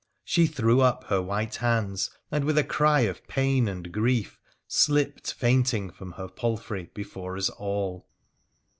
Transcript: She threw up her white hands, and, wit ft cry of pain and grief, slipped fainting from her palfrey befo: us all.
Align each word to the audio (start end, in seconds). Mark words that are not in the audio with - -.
She 0.23 0.47
threw 0.47 0.81
up 0.81 1.03
her 1.09 1.21
white 1.21 1.57
hands, 1.57 2.09
and, 2.31 2.43
wit 2.43 2.55
ft 2.55 2.67
cry 2.67 3.01
of 3.01 3.23
pain 3.27 3.67
and 3.67 3.91
grief, 3.91 4.39
slipped 4.67 5.31
fainting 5.31 5.91
from 5.91 6.13
her 6.13 6.27
palfrey 6.27 6.89
befo: 6.95 7.37
us 7.37 7.51
all. 7.51 8.07